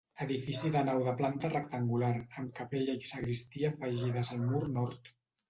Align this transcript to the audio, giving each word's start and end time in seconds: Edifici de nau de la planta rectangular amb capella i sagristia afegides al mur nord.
Edifici 0.23 0.69
de 0.75 0.79
nau 0.85 1.01
de 1.03 1.05
la 1.07 1.13
planta 1.19 1.51
rectangular 1.53 2.09
amb 2.21 2.57
capella 2.61 2.97
i 3.03 3.11
sagristia 3.11 3.71
afegides 3.75 4.35
al 4.39 4.43
mur 4.49 4.65
nord. 4.81 5.15